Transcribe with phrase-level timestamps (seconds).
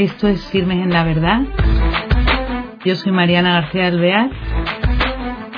[0.00, 1.42] Esto es Firmes en la Verdad.
[2.86, 4.30] Yo soy Mariana García Alvear.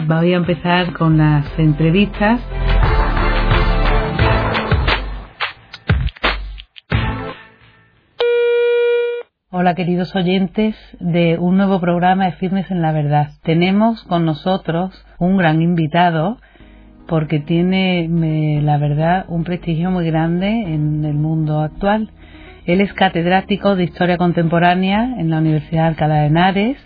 [0.08, 2.40] Voy a empezar con las entrevistas.
[9.53, 13.28] Hola queridos oyentes de un nuevo programa de Firmes en la Verdad.
[13.45, 16.38] Tenemos con nosotros un gran invitado
[17.06, 18.09] porque tiene,
[18.60, 22.10] la verdad, un prestigio muy grande en el mundo actual.
[22.64, 26.76] Él es catedrático de Historia Contemporánea en la Universidad de Alcalá de Henares.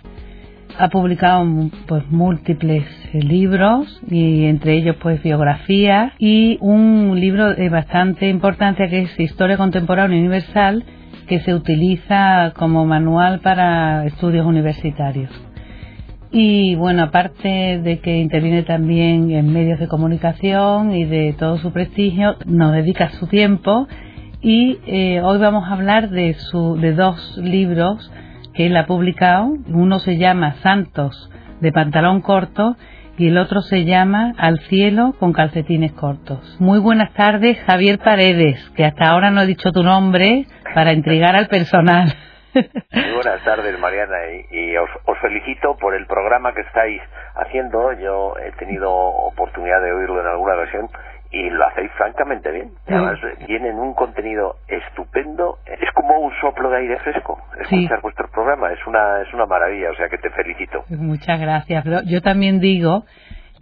[0.79, 1.47] Ha publicado
[1.87, 8.89] pues, múltiples eh, libros y entre ellos pues biografías y un libro de bastante importancia
[8.89, 10.85] que es Historia Contemporánea Universal
[11.29, 15.31] que se utiliza como manual para estudios universitarios.
[16.31, 21.73] Y bueno, aparte de que interviene también en medios de comunicación y de todo su
[21.73, 23.89] prestigio, nos dedica su tiempo
[24.49, 28.13] y eh, hoy vamos a hablar de, su, de dos libros
[28.55, 29.49] que él ha publicado.
[29.67, 31.29] Uno se llama Santos
[31.61, 32.77] de pantalón corto
[33.19, 36.59] y el otro se llama Al cielo con calcetines cortos.
[36.61, 41.35] Muy buenas tardes, Javier Paredes, que hasta ahora no he dicho tu nombre para intrigar
[41.35, 42.15] al personal.
[42.55, 44.15] Muy buenas tardes, Mariana,
[44.53, 47.03] y, os, os, felicito por el programa que estáis
[47.35, 47.93] haciendo.
[47.95, 50.89] Yo he tenido oportunidad de oírlo en alguna ocasión
[51.37, 52.71] y lo hacéis francamente bien.
[52.87, 55.59] Además, tienen un contenido estupendo.
[55.67, 58.73] Es como un soplo de aire fresco escuchar vuestro programa.
[58.73, 60.85] Es una, es una maravilla, o sea que te felicito.
[60.89, 61.85] Muchas gracias.
[62.07, 63.05] yo también digo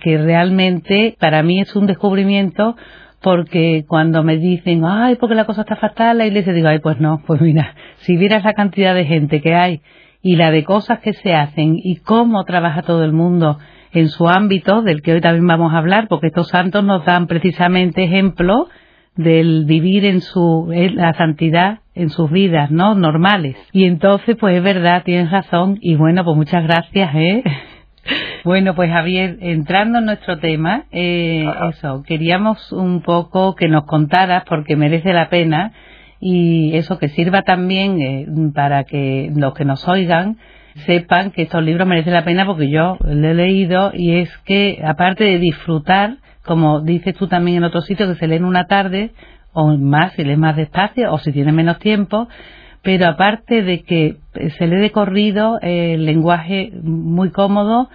[0.00, 2.77] que realmente para mí es un descubrimiento
[3.20, 7.00] porque cuando me dicen, ay, porque la cosa está fatal, la iglesia, digo, ay, pues
[7.00, 9.80] no, pues mira, si vieras la cantidad de gente que hay
[10.20, 13.58] y la de cosas que se hacen y cómo trabaja todo el mundo
[14.00, 17.26] en su ámbito, del que hoy también vamos a hablar, porque estos santos nos dan
[17.26, 18.68] precisamente ejemplo
[19.16, 22.94] del vivir en su la santidad en sus vidas, ¿no?
[22.94, 23.56] Normales.
[23.72, 27.42] Y entonces, pues es verdad, tienes razón y bueno, pues muchas gracias, ¿eh?
[28.44, 34.44] Bueno, pues Javier, entrando en nuestro tema, eh, eso, queríamos un poco que nos contaras,
[34.46, 35.72] porque merece la pena,
[36.20, 40.36] y eso que sirva también eh, para que los que nos oigan
[40.86, 44.83] sepan que estos libros merecen la pena porque yo lo he leído y es que
[44.85, 48.67] aparte de disfrutar, como dices tú también en otro sitio, que se lee en una
[48.67, 49.13] tarde
[49.52, 52.29] o más, si lees más despacio o si tienes menos tiempo,
[52.83, 54.17] pero aparte de que
[54.58, 57.89] se lee de corrido, el lenguaje muy cómodo,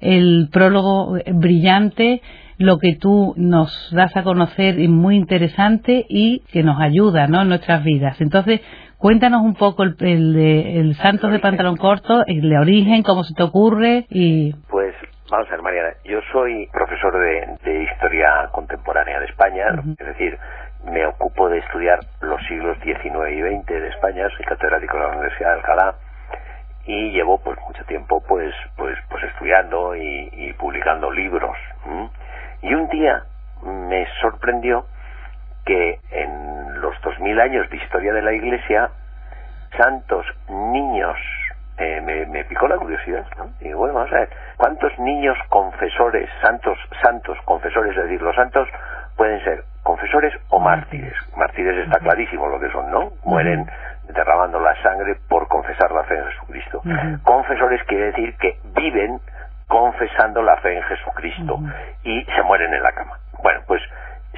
[0.00, 2.20] el prólogo brillante,
[2.58, 7.42] lo que tú nos das a conocer es muy interesante y que nos ayuda ¿no?
[7.42, 8.20] en nuestras vidas.
[8.20, 8.60] Entonces,
[8.98, 13.42] Cuéntanos un poco el, el, Santos de Pantalón Corto, el de origen, cómo se te
[13.42, 14.54] ocurre y...
[14.68, 14.94] Pues
[15.30, 19.66] vamos a ver, Mariana, yo soy profesor de, Historia Contemporánea de España,
[19.98, 20.38] es decir,
[20.84, 25.08] me ocupo de estudiar los siglos XIX y XX de España, soy catedrático de la
[25.10, 25.94] Universidad de Alcalá
[26.86, 31.56] y llevo pues mucho tiempo pues pues pues estudiando y, publicando libros
[32.62, 33.22] y un día
[33.62, 34.84] me sorprendió
[35.64, 38.90] que en los 2000 años de historia de la Iglesia,
[39.76, 41.16] santos niños,
[41.78, 43.50] eh, me, me, picó la curiosidad, ¿no?
[43.60, 48.68] Y bueno, vamos a ver, ¿cuántos niños confesores, santos, santos confesores, es decir, los santos
[49.16, 51.14] pueden ser confesores o mártires?
[51.36, 53.12] Mártires está clarísimo lo que son, ¿no?
[53.24, 53.66] Mueren
[54.08, 56.82] derramando la sangre por confesar la fe en Jesucristo.
[57.22, 59.18] Confesores quiere decir que viven
[59.66, 61.58] confesando la fe en Jesucristo
[62.02, 63.18] y se mueren en la cama.
[63.42, 63.82] Bueno, pues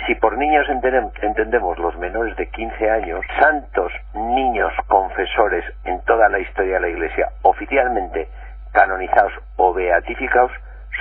[0.06, 6.38] si por niños entendemos los menores de 15 años, santos niños confesores en toda la
[6.38, 8.28] historia de la Iglesia, oficialmente
[8.72, 10.52] canonizados o beatificados,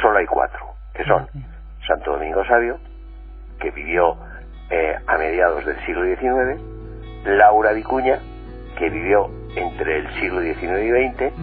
[0.02, 1.28] solo hay cuatro, que son
[1.86, 2.80] Santo Domingo Sabio,
[3.60, 4.18] que vivió
[4.70, 6.62] eh, a mediados del siglo XIX,
[7.26, 8.20] Laura Vicuña,
[8.78, 11.34] que vivió entre el siglo XIX y XX,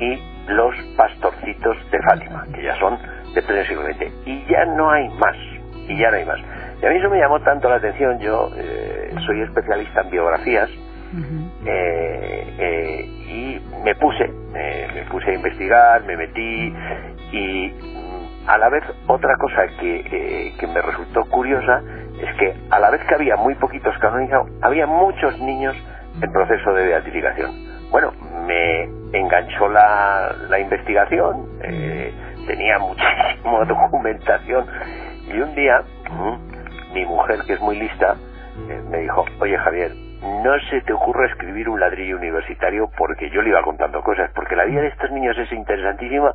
[0.00, 2.98] y los pastorcitos de Fátima, que ya son
[3.34, 4.26] de pleno siglo XX.
[4.26, 5.36] Y ya no hay más,
[5.88, 6.40] y ya no hay más.
[6.82, 10.70] Y a mí eso me llamó tanto la atención, yo eh, soy especialista en biografías
[11.66, 16.74] eh, eh, y me puse, me puse a investigar, me metí
[17.32, 21.82] y mm, a la vez otra cosa que, que me resultó curiosa
[22.18, 25.76] es que a la vez que había muy poquitos canonizados, había muchos niños
[26.22, 27.50] en proceso de beatificación.
[27.90, 28.12] Bueno,
[28.46, 31.46] me enganchó la, la investigación,
[32.46, 34.64] tenía muchísima documentación
[35.28, 35.82] y un día
[36.92, 38.16] mi mujer, que es muy lista,
[38.68, 39.92] eh, me dijo, oye Javier,
[40.42, 44.56] no se te ocurra escribir un ladrillo universitario porque yo le iba contando cosas, porque
[44.56, 46.34] la vida de estos niños es interesantísima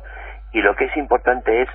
[0.52, 1.68] y lo que es importante es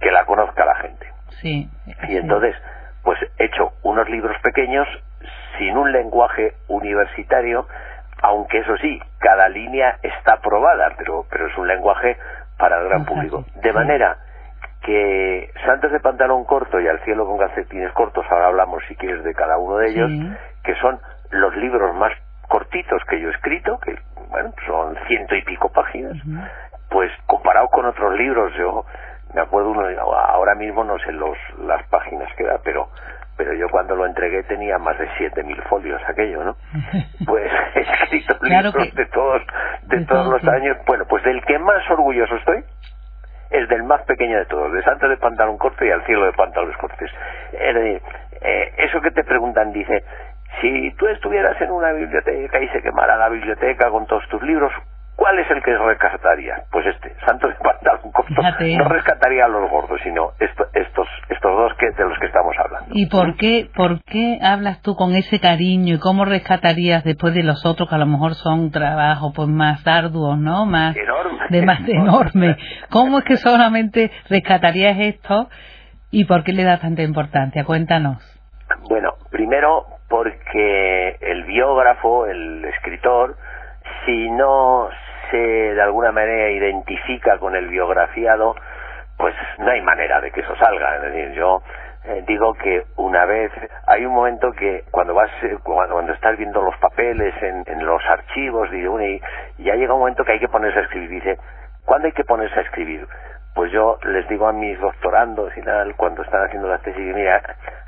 [0.00, 1.06] que la conozca la gente.
[1.40, 1.68] Sí.
[2.08, 2.54] Y entonces,
[3.02, 4.86] pues he hecho unos libros pequeños
[5.58, 7.66] sin un lenguaje universitario
[8.22, 12.16] aunque eso sí, cada línea está aprobada, pero, pero es un lenguaje
[12.58, 13.44] para el gran público.
[13.62, 14.18] De manera
[14.82, 19.24] que Santos de pantalón corto y Al cielo con calcetines cortos, ahora hablamos si quieres
[19.24, 20.10] de cada uno de ellos,
[20.62, 20.98] que son
[21.30, 22.12] los libros más
[22.48, 23.98] cortitos que yo he escrito, que
[24.30, 26.16] bueno, son ciento y pico páginas,
[26.90, 28.84] pues comparado con otros libros, yo
[29.34, 32.88] me acuerdo uno, ahora mismo no sé los, las páginas que da, pero
[33.38, 36.56] pero yo cuando lo entregué tenía más de 7.000 folios aquello, ¿no?
[37.24, 39.42] Pues he escrito libros de todos,
[39.84, 40.76] de, todos los años.
[40.86, 42.64] Bueno, pues del que más orgulloso estoy
[43.50, 46.32] es del más pequeño de todos, de Santos de Pantalón Corto y al cielo de
[46.32, 47.10] Pantalones Cortes.
[47.52, 48.02] Es decir,
[48.40, 50.04] eh, eso que te preguntan, dice,
[50.60, 54.72] si tú estuvieras en una biblioteca y se quemara la biblioteca con todos tus libros,
[55.18, 56.62] ¿Cuál es el que rescataría?
[56.70, 58.40] Pues este, Santos de Pantalón Corto.
[58.40, 61.08] No rescataría a los gordos, sino estos, estos
[61.42, 62.90] dos que, de los que estamos hablando.
[62.92, 67.42] ¿Y por qué, por qué hablas tú con ese cariño y cómo rescatarías después de
[67.42, 70.66] los otros que a lo mejor son trabajos pues más arduos, ¿no?
[70.66, 71.46] Más enorme.
[71.50, 72.56] de más enorme.
[72.88, 75.48] ¿Cómo es que solamente rescatarías esto
[76.12, 77.64] y por qué le das tanta importancia?
[77.64, 78.22] Cuéntanos.
[78.88, 83.36] Bueno, primero porque el biógrafo, el escritor,
[84.06, 84.88] si no
[85.30, 88.54] se de alguna manera identifica con el biografiado,
[89.16, 90.96] pues no hay manera de que eso salga.
[90.96, 91.62] Es decir, yo
[92.04, 93.52] eh, digo que una vez
[93.86, 98.02] hay un momento que cuando vas eh, cuando, estás viendo los papeles en, en los
[98.06, 99.20] archivos y
[99.62, 101.38] ya llega un momento que hay que ponerse a escribir dice
[101.84, 103.06] ¿cuándo hay que ponerse a escribir?
[103.58, 107.42] Pues yo les digo a mis doctorandos y tal cuando están haciendo la tesis mira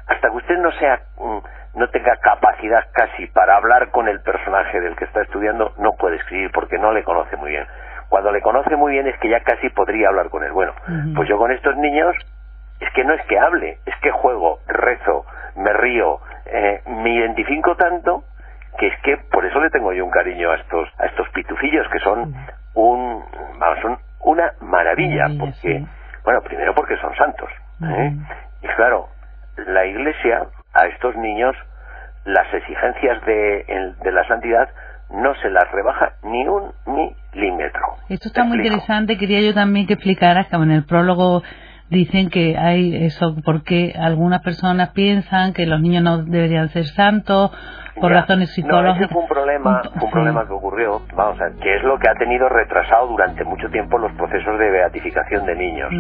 [0.09, 1.39] hasta que usted no sea mm,
[1.79, 6.17] no tenga capacidad casi para hablar con el personaje del que está estudiando, no puede
[6.17, 7.69] escribir porque no le conoce muy bien.
[8.09, 10.51] Cuando le conoce muy bien es que ya casi podría hablar con él.
[10.51, 10.73] Bueno,
[11.15, 12.17] pues yo con estos niños
[12.81, 15.25] es que no es que hable, es que juego, rezo,
[15.55, 18.25] me río, eh, me identifico tanto
[18.77, 21.87] que es que por eso le tengo yo un cariño a estos a estos pitufillos
[21.91, 22.35] que son
[25.09, 25.85] maravilla porque
[26.25, 27.49] bueno primero porque son santos
[27.83, 28.17] ¿eh?
[28.63, 29.09] y claro
[29.67, 31.57] la Iglesia a estos niños
[32.25, 34.69] las exigencias de, de la santidad
[35.11, 37.81] no se las rebaja ni un milímetro.
[38.09, 39.17] Esto está muy interesante.
[39.17, 41.43] Quería yo también que explicaras que en el prólogo
[41.89, 47.51] dicen que hay eso porque algunas personas piensan que los niños no deberían ser santos
[48.01, 48.97] por razones psicológicas.
[48.97, 52.09] No, ese fue un problema, un problema que ocurrió, vamos a que es lo que
[52.09, 55.91] ha tenido retrasado durante mucho tiempo los procesos de beatificación de niños.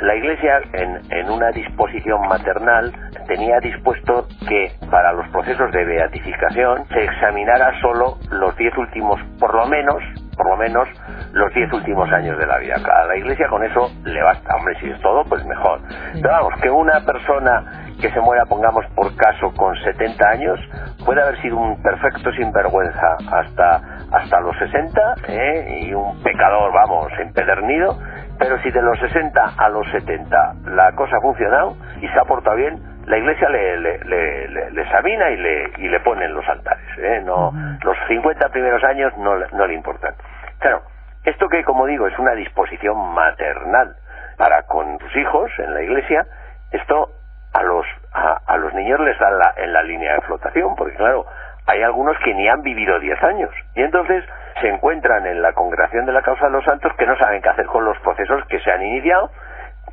[0.00, 2.92] La Iglesia, en, en una disposición maternal,
[3.26, 9.54] tenía dispuesto que para los procesos de beatificación se examinara solo los diez últimos, por
[9.54, 10.02] lo menos,
[10.36, 10.88] por lo menos
[11.32, 12.76] los diez últimos años de la vida.
[12.76, 14.56] A la iglesia con eso le basta.
[14.56, 15.80] Hombre, si es todo, pues mejor.
[16.14, 20.58] Pero vamos, que una persona que se muera, pongamos por caso, con 70 años,
[21.04, 23.80] puede haber sido un perfecto sinvergüenza hasta,
[24.12, 25.82] hasta los 60 ¿eh?
[25.82, 27.98] y un pecador, vamos, empedernido.
[28.38, 32.24] Pero si de los 60 a los 70 la cosa ha funcionado y se ha
[32.24, 36.48] portado bien, la iglesia le, le, le, le, examina y le, y le ponen los
[36.48, 36.98] altares.
[36.98, 37.20] ¿eh?
[37.24, 40.14] No, Los 50 primeros años no, no le importan.
[40.58, 40.82] Claro,
[41.24, 43.96] esto que, como digo, es una disposición maternal
[44.36, 46.26] para con sus hijos en la iglesia,
[46.72, 47.10] esto
[47.52, 51.26] a los, a, los niños les da la, en la línea de flotación, porque claro,
[51.66, 53.50] hay algunos que ni han vivido 10 años.
[53.74, 54.24] Y entonces
[54.60, 57.48] se encuentran en la congregación de la causa de los santos que no saben qué
[57.48, 59.30] hacer con los procesos que se han iniciado,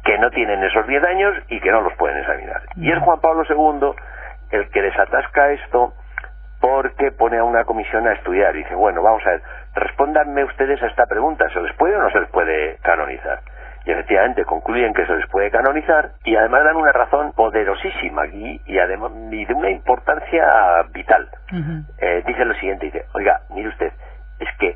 [0.04, 2.62] que no tienen esos 10 años y que no los pueden examinar.
[2.76, 3.92] Y es Juan Pablo II
[4.52, 5.94] el que desatasca esto
[6.60, 9.42] porque pone a una comisión a estudiar dice, bueno, vamos a ver,
[9.80, 13.40] respóndanme ustedes a esta pregunta, ¿se les puede o no se les puede canonizar?
[13.86, 18.62] Y efectivamente concluyen que se les puede canonizar y además dan una razón poderosísima y,
[18.66, 20.46] y además y de una importancia
[20.94, 21.30] vital.
[22.00, 23.94] Eh, dice lo siguiente, dice, oiga, mire usted,
[24.40, 24.76] es que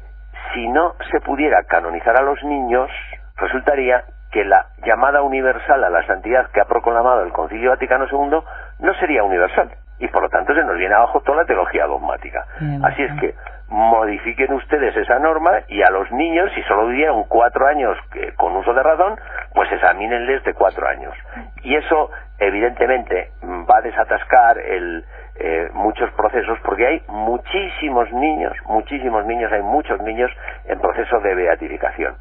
[0.53, 2.89] si no se pudiera canonizar a los niños,
[3.35, 8.39] resultaría que la llamada universal a la santidad que ha proclamado el Concilio Vaticano II
[8.79, 12.45] no sería universal y por lo tanto se nos viene abajo toda la teología dogmática.
[12.83, 13.35] Así es que
[13.69, 17.95] modifiquen ustedes esa norma y a los niños, si solo vivieron cuatro años
[18.35, 19.15] con uso de razón,
[19.53, 21.13] pues examínenles de cuatro años.
[21.61, 23.29] Y eso, evidentemente,
[23.69, 25.05] va a desatascar el,
[25.35, 30.31] eh, muchos procesos porque hay muchísimos niños, muchísimos niños, hay muchos niños
[30.65, 32.15] en proceso de beatificación.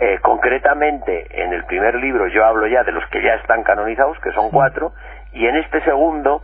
[0.00, 4.18] Eh, concretamente, en el primer libro yo hablo ya de los que ya están canonizados,
[4.18, 4.92] que son cuatro,
[5.32, 6.42] y en este segundo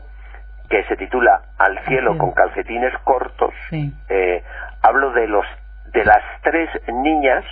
[0.70, 3.52] que se titula Al cielo con calcetines cortos,
[4.08, 4.42] eh,
[4.82, 5.44] hablo de los
[5.92, 7.44] de las tres niñas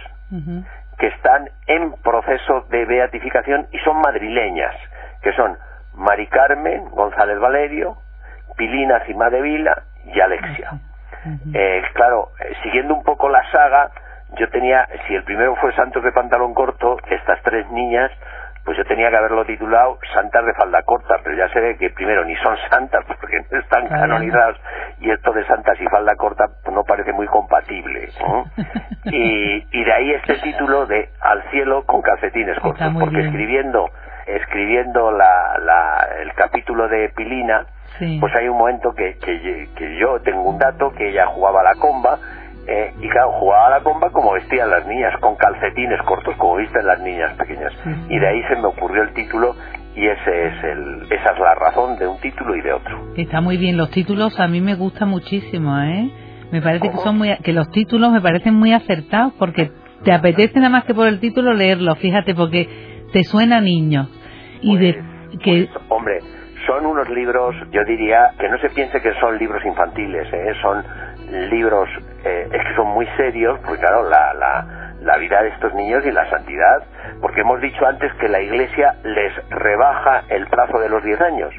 [0.99, 4.75] que están en proceso de beatificación y son madrileñas,
[5.23, 5.59] que son
[5.95, 7.97] Mari Carmen González Valerio,
[8.57, 10.71] Pilina Cima de Vila y Alexia.
[11.55, 13.91] eh, claro, eh, siguiendo un poco la saga,
[14.39, 18.13] yo tenía, si el primero fue Santos de pantalón corto, estas tres niñas,
[18.69, 21.89] pues yo tenía que haberlo titulado Santas de falda corta, pero ya se ve que
[21.89, 24.59] primero ni son santas porque no están canonizadas
[25.01, 28.11] y esto de santas y falda corta pues no parece muy compatible.
[29.05, 33.89] y, y de ahí este título de Al cielo con calcetines cortos, porque escribiendo
[34.27, 37.65] escribiendo la, la, el capítulo de Pilina,
[38.21, 41.65] pues hay un momento que, que, que yo tengo un dato que ella jugaba a
[41.65, 42.19] la comba
[42.71, 46.57] eh, y claro, jugaba a la comba como vestían las niñas, con calcetines cortos, como
[46.57, 47.73] visten las niñas pequeñas.
[48.11, 49.55] Y de ahí se me ocurrió el título
[49.97, 53.15] y ese es el, esa es la razón de un título y de otro.
[53.17, 56.11] Está muy bien, los títulos a mí me gustan muchísimo, ¿eh?
[56.53, 59.71] Me parece que son muy, que los títulos me parecen muy acertados porque
[60.05, 62.69] te apetece nada más que por el título leerlo, fíjate, porque
[63.15, 64.09] te suena niño.
[64.61, 65.69] Y de pues, que...
[65.73, 66.19] Pues, hombre,
[66.67, 70.53] son unos libros, yo diría, que no se piense que son libros infantiles, ¿eh?
[70.61, 70.85] son
[71.31, 71.89] libros
[72.25, 76.05] eh, es que son muy serios, porque claro, la, la, la, vida de estos niños
[76.05, 76.83] y la santidad,
[77.21, 81.55] porque hemos dicho antes que la Iglesia les rebaja el plazo de los 10 años.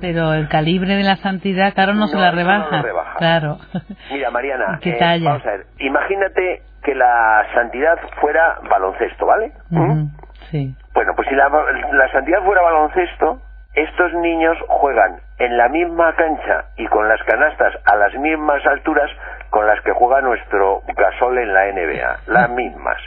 [0.00, 2.82] Pero el calibre de la santidad, claro, no, se la rebaja.
[3.18, 3.58] Claro.
[4.12, 9.52] Mira, Mariana, eh, vamos a ver, imagínate que la santidad fuera baloncesto, ¿vale?
[9.70, 10.06] ¿Mm?
[10.50, 10.74] Sí.
[10.92, 13.40] Bueno, pues si la, la santidad fuera baloncesto,
[13.74, 19.10] estos niños juegan en la misma cancha y con las canastas a las mismas alturas
[19.50, 22.98] con las que juega nuestro Gasol en la NBA, las mismas.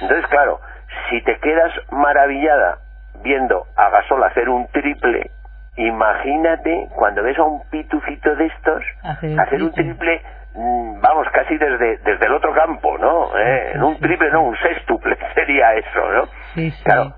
[0.00, 0.60] Entonces, claro,
[1.08, 2.78] si te quedas maravillada
[3.22, 5.30] viendo a Gasol hacer un triple,
[5.76, 10.20] imagínate cuando ves a un pitufito de estos hacer, un triple
[10.54, 13.36] mm, vamos, casi desde, desde el otro campo, ¿no?
[13.38, 13.72] ¿Eh?
[13.74, 16.26] En un triple, no, un sextuple sería eso, ¿no?
[16.54, 16.84] Sí, sí.
[16.84, 17.14] Claro,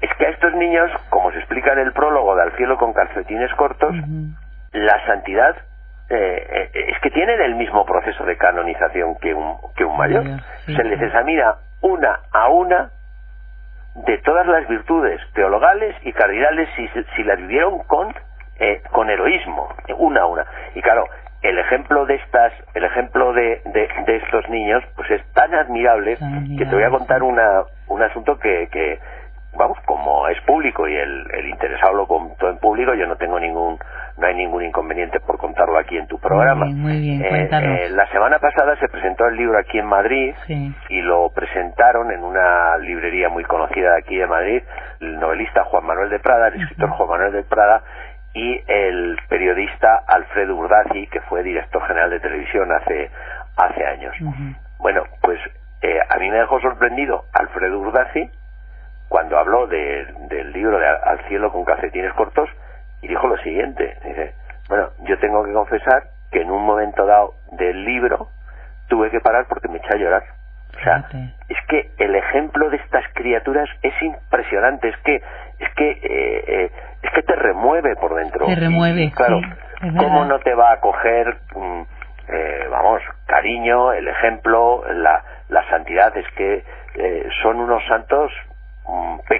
[0.00, 2.92] es que a estos niños, como se explica en el prólogo de Al cielo con
[2.92, 3.94] calcetines cortos,
[4.72, 5.56] la santidad
[6.08, 10.24] eh, eh, es que tienen el mismo proceso de canonización que un, que un mayor.
[10.66, 12.90] se les examina una a una
[13.94, 18.14] de todas las virtudes teologales y cardinales si, si las vivieron con,
[18.58, 20.46] eh, con heroísmo, una a una.
[20.74, 21.04] Y claro,
[21.42, 26.18] el ejemplo de estas, el ejemplo de, de, estos niños, pues es tan admirable,
[26.58, 28.98] que te voy a contar una, un asunto que, que
[29.56, 33.38] vamos, como es público y el, el interesado lo contó en público, yo no tengo
[33.38, 33.78] ningún,
[34.16, 36.66] no hay ningún inconveniente por contarlo aquí en tu programa.
[36.66, 40.34] Muy bien, eh, eh, la semana pasada se presentó el libro aquí en Madrid
[40.88, 44.62] y lo presentaron en una librería muy conocida de aquí de Madrid,
[45.00, 47.82] el novelista Juan Manuel de Prada, el escritor Juan Manuel de Prada
[48.32, 53.10] y el periodista Alfredo Urdazi, que fue director general de televisión hace,
[53.56, 54.14] hace años.
[54.78, 55.40] Bueno, pues
[55.82, 58.30] eh, a mí me dejó sorprendido Alfredo Urdazi,
[59.10, 62.48] cuando habló del libro de Al cielo con calcetines cortos
[63.02, 64.34] y dijo lo siguiente, dice,
[64.68, 68.28] bueno, yo tengo que confesar que en un momento dado del libro
[68.86, 70.22] tuve que parar porque me eché a llorar.
[70.78, 71.04] O sea,
[71.48, 76.70] es que el ejemplo de estas criaturas es impresionante, es que es que eh, eh,
[77.02, 78.46] es que te remueve por dentro.
[78.46, 79.40] Te remueve, claro.
[79.98, 81.82] ¿Cómo no te va a coger, mm,
[82.28, 86.16] eh, vamos, cariño, el ejemplo, la, la santidad?
[86.16, 86.64] Es que
[87.42, 88.32] son unos santos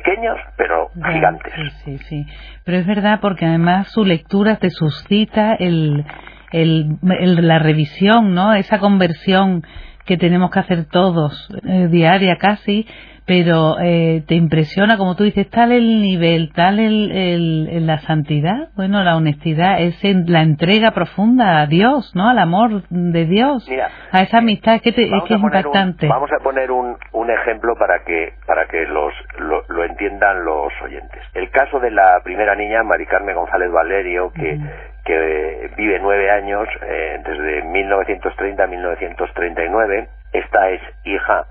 [0.02, 1.52] pequeños pero gigantes.
[1.84, 2.26] Sí, sí,
[2.64, 6.04] Pero es verdad porque además su lectura te suscita el,
[6.52, 6.98] el,
[7.46, 8.54] la revisión, ¿no?
[8.54, 9.64] Esa conversión
[10.06, 12.86] que tenemos que hacer todos, eh, diaria casi,
[13.30, 18.70] pero eh, te impresiona, como tú dices, tal el nivel, tal el, el, la santidad,
[18.74, 22.28] bueno, la honestidad, es la entrega profunda a Dios, ¿no?
[22.28, 23.70] Al amor de Dios,
[24.10, 26.08] a esa amistad que, te, es, que es impactante.
[26.08, 31.22] vamos a poner un, un ejemplo para que para que los lo, entiendan los oyentes.
[31.32, 34.58] El caso de la primera niña, Mari Carmen González Valerio, que
[35.04, 40.08] que vive nueve años, eh, desde 1930 a 1939.
[40.32, 41.46] Esta es hija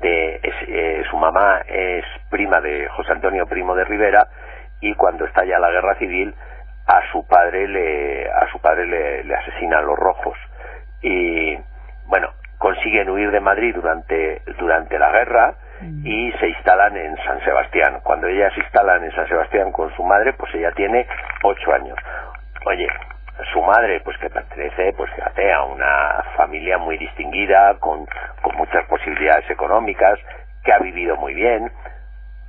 [0.00, 4.26] de eh, su mamá es prima de José Antonio Primo de Rivera
[4.80, 6.34] y cuando estalla la guerra civil
[6.86, 8.86] a su padre le a su padre
[9.24, 10.36] le, asesinan los rojos.
[11.02, 11.56] Y
[12.06, 16.06] bueno consiguen huir de Madrid durante durante la guerra mm.
[16.06, 18.00] y se instalan en San Sebastián.
[18.02, 21.06] Cuando ellas se instalan en San Sebastián con su madre pues ella tiene
[21.42, 21.98] ocho años.
[22.66, 22.86] Oye
[23.52, 28.06] su madre, pues que pertenece, pues fíjate, a una familia muy distinguida, con,
[28.42, 30.18] con muchas posibilidades económicas,
[30.62, 31.70] que ha vivido muy bien,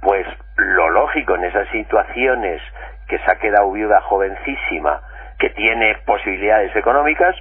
[0.01, 0.25] pues
[0.57, 2.61] lo lógico en esas situaciones
[3.07, 5.01] que se ha quedado viuda jovencísima,
[5.39, 7.35] que tiene posibilidades económicas,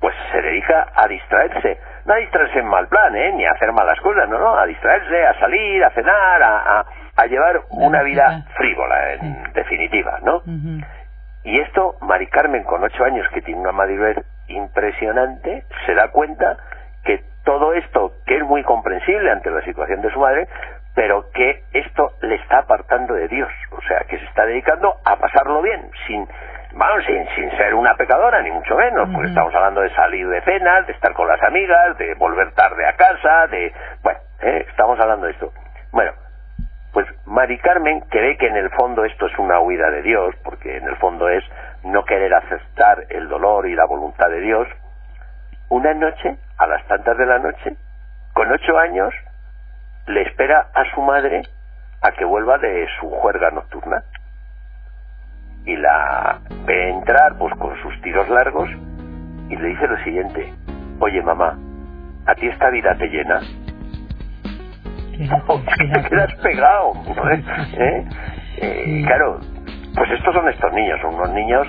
[0.00, 1.78] pues se dedica a distraerse.
[2.04, 3.32] No a distraerse en mal plan, ¿eh?
[3.32, 6.86] ni a hacer malas cosas, no, no, a distraerse, a salir, a cenar, a,
[7.16, 10.42] a, llevar una vida frívola, en definitiva, ¿no?
[11.48, 16.58] Y esto, Mari Carmen, con ocho años, que tiene una madurez impresionante, se da cuenta
[17.02, 20.46] que todo esto, que es muy comprensible ante la situación de su madre,
[20.94, 25.16] pero que esto le está apartando de Dios, o sea, que se está dedicando a
[25.16, 26.28] pasarlo bien, sin,
[26.74, 30.42] vamos, sin, sin ser una pecadora, ni mucho menos, porque estamos hablando de salir de
[30.42, 34.66] cenas, de estar con las amigas, de volver tarde a casa, de, bueno, ¿eh?
[34.68, 35.50] estamos hablando de esto.
[35.92, 36.12] Bueno,
[36.98, 40.78] pues Mari Carmen, ve que en el fondo esto es una huida de Dios, porque
[40.78, 41.44] en el fondo es
[41.84, 44.66] no querer aceptar el dolor y la voluntad de Dios,
[45.68, 47.76] una noche, a las tantas de la noche,
[48.32, 49.14] con ocho años,
[50.08, 51.42] le espera a su madre
[52.02, 54.02] a que vuelva de su juerga nocturna.
[55.66, 58.68] Y la ve entrar pues con sus tiros largos
[59.50, 60.52] y le dice lo siguiente.
[60.98, 61.56] Oye mamá
[62.26, 63.40] a ti esta vida te llena
[65.18, 66.92] te quedas pegado
[67.76, 68.04] ¿Eh?
[68.58, 69.40] Eh, claro
[69.94, 71.66] pues estos son estos niños son unos niños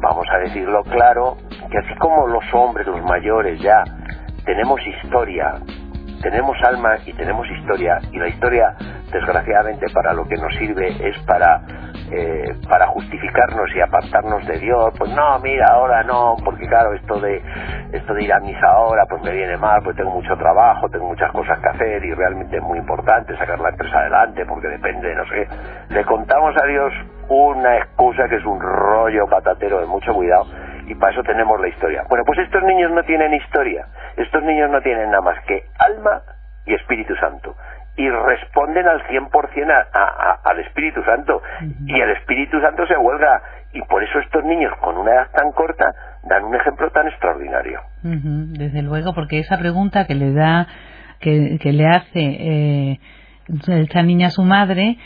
[0.00, 1.36] vamos a decirlo claro
[1.70, 3.82] que así como los hombres los mayores ya
[4.44, 5.54] tenemos historia
[6.24, 8.74] tenemos alma y tenemos historia y la historia
[9.12, 11.60] desgraciadamente para lo que nos sirve es para
[12.10, 14.92] eh, para justificarnos y apartarnos de Dios.
[14.98, 17.42] Pues no mira ahora no porque claro esto de
[17.92, 21.08] esto de ir a misa ahora pues me viene mal pues tengo mucho trabajo tengo
[21.08, 25.14] muchas cosas que hacer y realmente es muy importante sacar la empresa adelante porque depende
[25.14, 25.46] no sé.
[25.90, 26.92] Le contamos a Dios
[27.28, 30.46] una excusa que es un rollo patatero de mucho cuidado
[30.86, 32.04] y para eso tenemos la historia.
[32.08, 33.86] Bueno, pues estos niños no tienen historia,
[34.16, 36.22] estos niños no tienen nada más que alma
[36.66, 37.54] y Espíritu Santo.
[37.96, 41.40] Y responden al 100% a, a, al Espíritu Santo.
[41.86, 43.40] Y el Espíritu Santo se huelga.
[43.72, 47.80] Y por eso estos niños, con una edad tan corta, dan un ejemplo tan extraordinario.
[48.02, 50.66] Desde luego, porque esa pregunta que le da,
[51.20, 53.00] que, que le hace eh,
[53.68, 54.96] esta niña a su madre,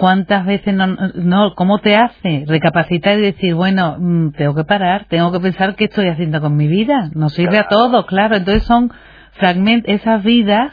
[0.00, 5.04] ¿Cuántas veces no, no, cómo te hace recapacitar y decir, bueno, mm, tengo que parar,
[5.10, 7.10] tengo que pensar qué estoy haciendo con mi vida?
[7.14, 8.36] No sirve a todo, claro.
[8.36, 8.90] Entonces son
[9.32, 10.72] fragmentos, esas vidas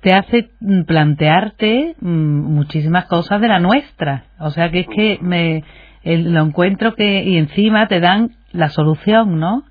[0.00, 4.24] te hace mm, plantearte mm, muchísimas cosas de la nuestra.
[4.40, 5.62] O sea que es que me
[6.02, 9.62] lo encuentro que, y encima te dan la solución, ¿no?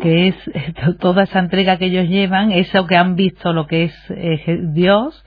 [0.00, 0.36] Que es
[0.98, 5.24] toda esa entrega que ellos llevan, eso que han visto lo que es eh, Dios,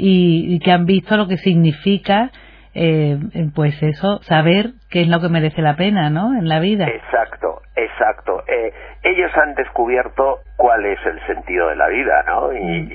[0.00, 2.30] y, que han visto lo que significa
[2.74, 3.18] eh,
[3.54, 6.38] pues eso, saber qué es lo que merece la pena, ¿no?
[6.38, 6.86] En la vida.
[6.86, 8.44] Exacto, exacto.
[8.46, 12.52] Eh, ellos han descubierto cuál es el sentido de la vida, ¿no?
[12.52, 12.92] Y, mm.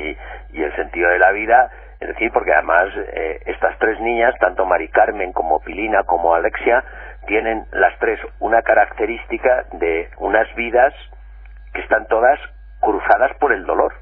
[0.54, 4.66] y, el sentido de la vida, es decir, porque además eh, estas tres niñas, tanto
[4.66, 6.84] Mari Carmen como Pilina como Alexia,
[7.28, 10.94] tienen las tres una característica de unas vidas
[11.74, 12.40] que están todas
[12.80, 13.94] cruzadas por el dolor.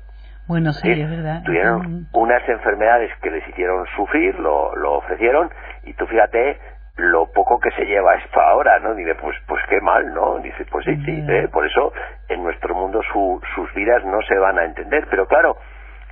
[0.54, 1.42] Bueno, sí, es verdad.
[1.44, 5.50] Tuvieron unas enfermedades que les hicieron sufrir, lo, lo ofrecieron,
[5.84, 6.60] y tú fíjate
[6.98, 8.94] lo poco que se lleva esto ahora, ¿no?
[8.94, 10.38] Dice, pues, pues qué mal, ¿no?
[10.38, 11.48] Dice, pues sí, sí, ¿eh?
[11.52, 11.92] por eso
[12.30, 15.08] en nuestro mundo su, sus vidas no se van a entender.
[15.10, 15.58] Pero claro,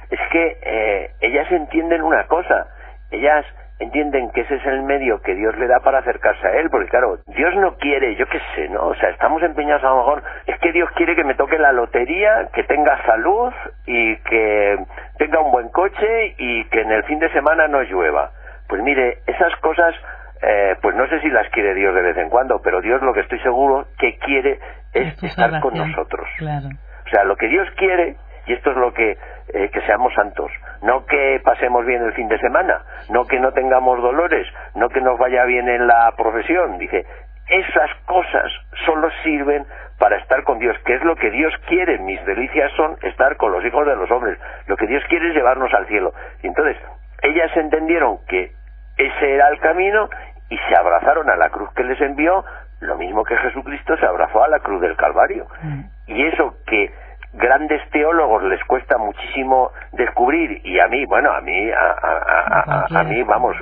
[0.10, 2.65] es que eh, ellas entienden una cosa,
[3.12, 3.45] ellas
[3.82, 6.89] entienden que ese es el medio que Dios le da para acercarse a Él, porque
[6.89, 8.88] claro, Dios no quiere, yo qué sé, ¿no?
[8.88, 11.72] O sea, estamos empeñados a lo mejor, es que Dios quiere que me toque la
[11.72, 13.52] lotería, que tenga salud
[13.86, 14.78] y que
[15.17, 18.32] tenga un buen coche y que en el fin de semana no llueva.
[18.67, 19.94] Pues mire, esas cosas,
[20.41, 23.13] eh, pues no sé si las quiere Dios de vez en cuando, pero Dios lo
[23.13, 24.60] que estoy seguro que quiere
[24.94, 26.28] es estar con nosotros.
[26.38, 26.70] Claro.
[27.06, 29.17] O sea, lo que Dios quiere, y esto es lo que
[29.54, 30.51] eh, que seamos santos,
[30.82, 35.01] no que pasemos bien el fin de semana, no que no tengamos dolores, no que
[35.01, 37.06] nos vaya bien en la profesión, dice,
[37.49, 38.51] esas cosas
[38.86, 39.65] solo sirven
[39.99, 43.51] para estar con Dios, que es lo que Dios quiere, mis delicias son estar con
[43.51, 46.13] los hijos de los hombres, lo que Dios quiere es llevarnos al cielo.
[46.41, 46.77] Y entonces,
[47.21, 48.51] ellas entendieron que
[48.97, 50.10] ese era el camino
[50.49, 52.43] y se abrazaron a la cruz que les envió,
[52.80, 55.45] lo mismo que Jesucristo se abrazó a la cruz del Calvario.
[55.62, 55.82] Mm.
[56.08, 56.91] Y eso que
[57.34, 63.24] grandes teólogos les cuesta muchísimo descubrir y a mí, bueno, a mí, a, a, mí,
[63.24, 63.56] vamos,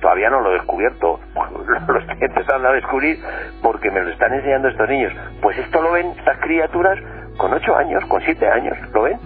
[0.00, 1.20] todavía no lo he descubierto,
[1.88, 3.18] lo estoy empezando a descubrir
[3.62, 5.12] porque me lo están enseñando estos niños.
[5.42, 6.98] Pues esto lo ven estas criaturas
[7.36, 9.18] con ocho años, con siete años, ¿lo ven?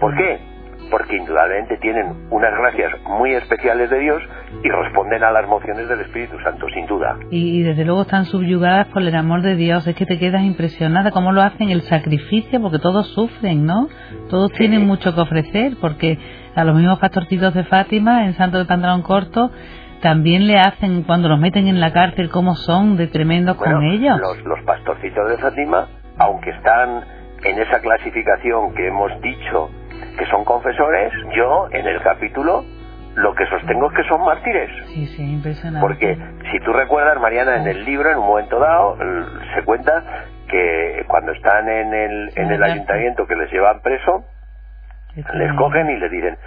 [0.00, 0.38] ¿Por qué?
[0.90, 4.22] Porque indudablemente tienen unas gracias muy especiales de Dios
[4.62, 7.16] y responden a las mociones del Espíritu Santo, sin duda.
[7.30, 9.86] Y, desde luego están subyugadas por el amor de Dios.
[9.86, 13.88] Es que te quedas impresionada cómo lo hacen el sacrificio, porque todos sufren, ¿no?
[14.28, 16.18] Todos tienen mucho que ofrecer, porque
[16.54, 19.50] a los mismos pastorcitos de Fátima, en Santo de Pantalón Corto,
[20.00, 24.18] también le hacen cuando los meten en la cárcel cómo son de tremendos con ellos.
[24.20, 27.02] Los, los pastorcitos de Fátima, aunque están
[27.44, 29.70] en esa clasificación que hemos dicho
[30.18, 32.64] que son confesores, yo en el capítulo
[33.14, 34.70] lo que sostengo es que son mártires.
[34.86, 35.80] Sí, sí, impresionante.
[35.80, 36.16] Porque
[36.52, 38.96] si tú recuerdas, Mariana, en el libro, en un momento dado,
[39.54, 40.04] se cuenta
[40.48, 44.24] que cuando están en el, en el ayuntamiento que les llevan preso,
[45.34, 46.38] les cogen y les dicen,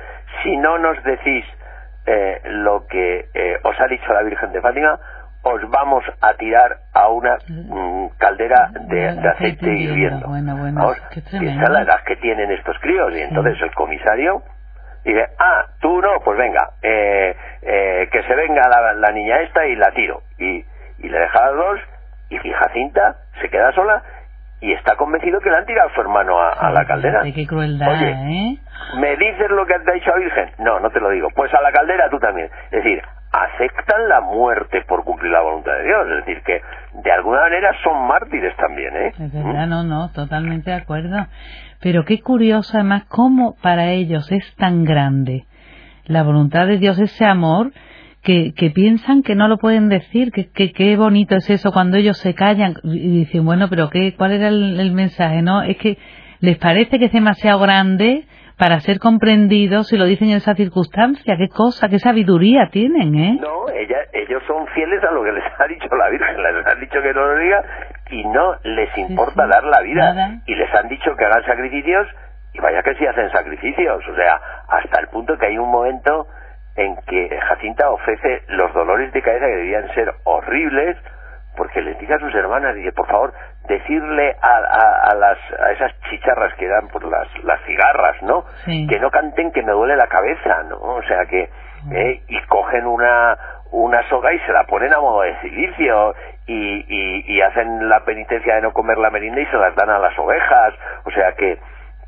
[0.43, 1.45] si no nos decís
[2.05, 4.99] eh, lo que eh, os ha dicho la Virgen de Fátima,
[5.43, 10.27] os vamos a tirar a una mm, caldera de, aceite hirviendo.
[10.27, 13.13] Bueno, bueno, esa es la edad que tienen estos críos.
[13.15, 14.43] Y entonces el comisario
[15.03, 19.75] dice, ah, tú no, pues venga, eh, eh, que se venga la, niña esta y
[19.75, 20.21] la tiro.
[20.37, 20.63] Y,
[20.99, 21.79] y le deja a los dos
[22.29, 24.01] y Jacinta se queda sola
[24.61, 27.23] y está convencido que le han tirado a su hermano a, la caldera.
[27.33, 28.57] qué crueldad, ¿eh?
[28.99, 30.51] ¿me dices lo que te ha dicho la Virgen?
[30.59, 31.29] No, no te lo digo.
[31.35, 32.49] Pues a la caldera tú también.
[32.65, 36.07] Es decir, aceptan la muerte por cumplir la voluntad de Dios.
[36.09, 36.61] Es decir, que
[37.01, 39.07] de alguna manera son mártires también, ¿eh?
[39.19, 41.27] Es verdad, no, no, totalmente de acuerdo.
[41.79, 45.45] Pero qué curioso además cómo para ellos es tan grande
[46.05, 47.71] la voluntad de Dios, ese amor,
[48.21, 51.97] que, que piensan que no lo pueden decir, que, que qué bonito es eso cuando
[51.97, 55.41] ellos se callan y dicen, bueno, pero qué, ¿cuál era el, mensaje?
[55.41, 55.97] No, es que
[56.39, 58.25] les parece que es demasiado grande
[58.57, 61.35] para ser comprendidos si lo dicen en esa circunstancia.
[61.37, 63.37] Qué cosa, qué sabiduría tienen, ¿eh?
[63.41, 66.79] No, ella, ellos son fieles a lo que les ha dicho la Virgen, les han
[66.79, 67.63] dicho que no lo diga
[68.09, 70.41] y no les importa dar la vida.
[70.45, 72.07] Y les han dicho que hagan sacrificios
[72.53, 74.03] y vaya que sí hacen sacrificios.
[74.07, 76.27] O sea, hasta el punto que hay un momento
[76.75, 80.97] en que Jacinta ofrece los dolores de cabeza que debían ser horribles
[81.55, 83.33] porque les dice a sus hermanas, dice, por favor,
[83.67, 88.45] decirle a, a, las, a esas chicharras que dan por las, las cigarras, ¿no?
[88.87, 90.77] Que no canten que me duele la cabeza, ¿no?
[90.77, 91.49] O sea que,
[91.91, 93.37] eh, y cogen una,
[93.71, 96.15] una soga y se la ponen a modo de cilicio
[96.47, 99.89] y, y, y hacen la penitencia de no comer la merinda y se las dan
[99.89, 100.73] a las ovejas,
[101.05, 101.57] o sea que,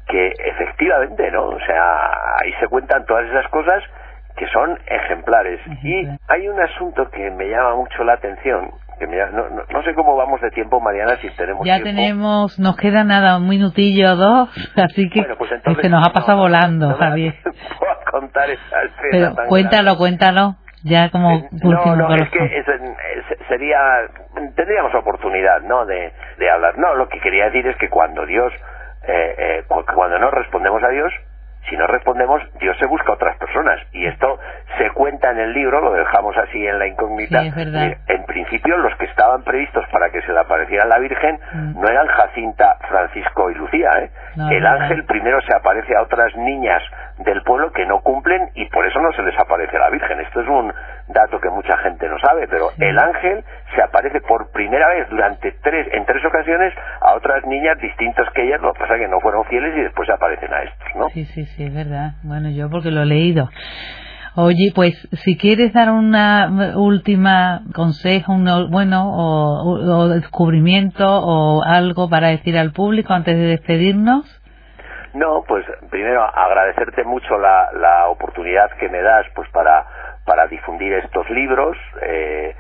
[0.08, 1.47] que efectivamente, ¿no?
[1.47, 3.84] O sea, ahí se cuentan todas esas cosas
[4.36, 5.60] que son ejemplares.
[5.84, 8.71] Y hay un asunto que me llama mucho la atención,
[9.08, 13.04] que no, no, sé cómo vamos de tiempo, Mariana, si tenemos Ya tenemos, nos queda
[13.04, 17.36] nada, un minutillo o dos, así que pues se nos ha pasado volando, Javier.
[18.12, 22.63] contar esa escena cuéntalo, cuéntalo, ya como eh, No, no, es que
[23.48, 23.80] sería,
[24.56, 26.78] tendríamos oportunidad, ¿no?, de, de hablar.
[26.78, 28.54] No, lo que quería decir es que cuando Dios,
[29.08, 31.12] eh, eh, cuando no respondemos a Dios,
[31.69, 33.80] si no respondemos, Dios se busca otras personas.
[33.91, 34.39] Y esto
[34.78, 37.41] se cuenta en el libro, lo dejamos así en la incógnita.
[37.41, 41.82] en principio, los que estaban previstos para que se le apareciera la Virgen mm.
[41.82, 43.89] no eran Jacinta, Francisco y Lucía.
[43.99, 44.10] ¿eh?
[44.52, 46.82] el ángel primero se aparece a otras niñas
[47.19, 50.19] del pueblo que no cumplen y por eso no se les aparece la Virgen.
[50.19, 50.73] Esto es un
[51.10, 53.43] dato que mucha gente no sabe, pero el ángel
[53.76, 58.43] se aparece por primera vez durante tres, en tres ocasiones a otras niñas distintas que
[58.43, 61.10] ellas, lo que pasa es que no fueron fieles y después aparecen a estos, ¿no?
[61.10, 62.13] Sí, sí, sí, es verdad.
[62.23, 63.49] Bueno, yo porque lo he leído.
[64.36, 72.30] Oye, pues si quieres dar una última consejo, un, bueno, o, descubrimiento o algo para
[72.30, 74.26] decir al público antes de despedirnos.
[75.13, 79.86] No, pues primero agradecerte mucho la, la oportunidad que me das pues para,
[80.26, 81.78] para difundir estos libros.
[82.02, 82.56] Eh,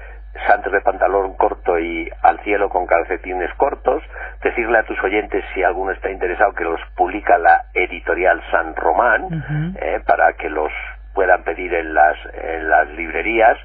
[0.47, 4.03] Santos de pantalón corto y al cielo con calcetines cortos.
[4.41, 9.75] Decirle a tus oyentes, si alguno está interesado, que los publica la editorial San Román,
[9.79, 10.71] eh, para que los
[11.13, 13.57] puedan pedir en las, en las librerías.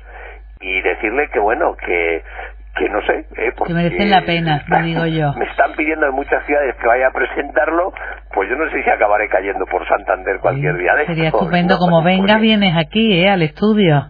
[0.60, 2.22] Y decirle que, bueno, que,
[2.78, 3.26] que no sé.
[3.36, 5.32] Eh, que merecen la pena, me digo yo.
[5.36, 7.92] Me están pidiendo en muchas ciudades que vaya a presentarlo,
[8.32, 12.02] pues yo no sé si acabaré cayendo por Santander cualquier día de Sería estupendo, como
[12.02, 13.28] venga, vienes aquí, ¿eh?
[13.28, 14.08] Al estudio.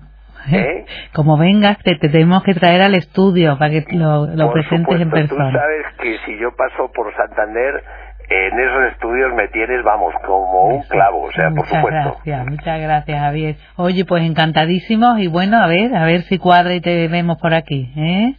[0.52, 0.84] ¿Eh?
[1.12, 5.50] Como vengas, te, tenemos que traer al estudio para que lo, lo presentes en persona.
[5.50, 7.82] Tú sabes que si yo paso por Santander,
[8.30, 12.18] en esos estudios me tienes, vamos, como un clavo, o sea, por supuesto.
[12.24, 13.56] Gracias, muchas gracias, Javier.
[13.76, 17.54] Oye, pues encantadísimos y bueno, a ver, a ver si cuadra y te vemos por
[17.54, 18.34] aquí, ¿eh?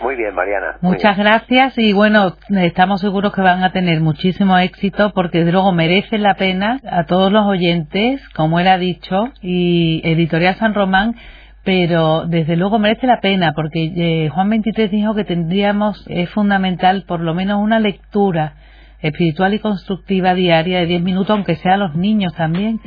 [0.00, 0.76] Muy bien, Mariana.
[0.80, 6.18] Muchas gracias y bueno, estamos seguros que van a tener muchísimo éxito porque luego merece
[6.18, 11.14] la pena a todos los oyentes, como él ha dicho, y Editorial San Román
[11.64, 17.04] pero desde luego merece la pena porque eh, Juan 23 dijo que tendríamos, es fundamental
[17.06, 18.54] por lo menos una lectura
[19.02, 22.80] espiritual y constructiva diaria de 10 minutos, aunque sea a los niños también.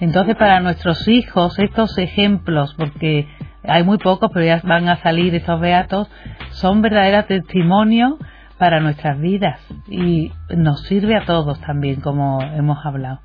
[0.00, 3.28] Entonces, para nuestros hijos, estos ejemplos, porque
[3.66, 6.10] hay muy pocos, pero ya van a salir estos beatos,
[6.50, 8.14] son verdaderos testimonios
[8.58, 13.20] para nuestras vidas y nos sirve a todos también, como hemos hablado.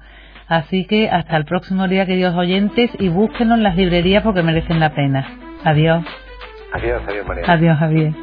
[0.47, 4.79] Así que hasta el próximo día, queridos oyentes, y búsquenos en las librerías porque merecen
[4.79, 5.27] la pena.
[5.63, 6.03] Adiós.
[6.73, 7.43] Adiós, adiós, María.
[7.47, 8.13] Adiós, Javier.